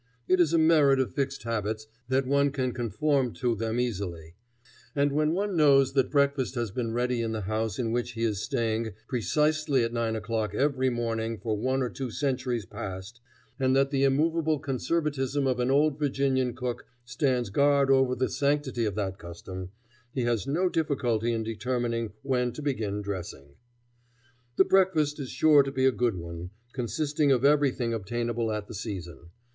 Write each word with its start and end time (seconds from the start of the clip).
It 0.27 0.39
is 0.39 0.51
a 0.51 0.57
merit 0.57 0.99
of 0.99 1.13
fixed 1.13 1.43
habits 1.43 1.85
that 2.09 2.25
one 2.25 2.49
can 2.49 2.71
conform 2.71 3.33
to 3.33 3.53
them 3.53 3.79
easily, 3.79 4.33
and 4.95 5.11
when 5.11 5.33
one 5.33 5.55
knows 5.55 5.93
that 5.93 6.09
breakfast 6.09 6.55
has 6.55 6.71
been 6.71 6.91
ready 6.91 7.21
in 7.21 7.33
the 7.33 7.41
house 7.41 7.77
in 7.77 7.91
which 7.91 8.13
he 8.13 8.23
is 8.23 8.41
staying 8.41 8.93
precisely 9.07 9.83
at 9.83 9.93
nine 9.93 10.15
o'clock 10.15 10.55
every 10.55 10.89
morning 10.89 11.37
for 11.37 11.55
one 11.55 11.83
or 11.83 11.89
two 11.91 12.09
centuries 12.09 12.65
past, 12.65 13.21
and 13.59 13.75
that 13.75 13.91
the 13.91 14.03
immovable 14.03 14.57
conservatism 14.57 15.45
of 15.45 15.59
an 15.59 15.69
old 15.69 15.99
Virginian 15.99 16.55
cook 16.55 16.87
stands 17.05 17.51
guard 17.51 17.91
over 17.91 18.15
the 18.15 18.27
sanctity 18.27 18.85
of 18.85 18.95
that 18.95 19.19
custom, 19.19 19.69
he 20.15 20.23
has 20.23 20.47
no 20.47 20.67
difficulty 20.67 21.31
in 21.31 21.43
determining 21.43 22.11
when 22.23 22.51
to 22.51 22.63
begin 22.63 23.03
dressing. 23.03 23.53
The 24.55 24.65
breakfast 24.65 25.19
is 25.19 25.29
sure 25.29 25.61
to 25.61 25.71
be 25.71 25.85
a 25.85 25.91
good 25.91 26.15
one, 26.15 26.49
consisting 26.73 27.31
of 27.31 27.45
everything 27.45 27.93
obtainable 27.93 28.51
at 28.51 28.65
the 28.67 28.73
season. 28.73 29.29